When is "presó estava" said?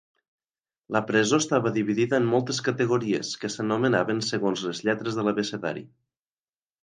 1.09-1.71